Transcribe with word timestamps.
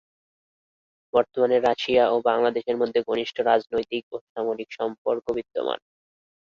বর্তমানে 1.13 1.57
রাশিয়া 1.59 2.03
ও 2.09 2.25
বাংলাদেশের 2.29 2.75
মধ্যে 2.81 2.99
ঘনিষ্ঠ 3.07 3.37
রাজনৈতিক 3.43 4.03
ও 4.11 4.27
সামরিক 4.27 4.69
সম্পর্ক 4.79 5.25
বিদ্যমান। 5.37 5.79